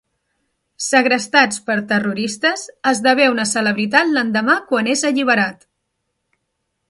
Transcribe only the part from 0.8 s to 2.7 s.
Segrestats per terroristes,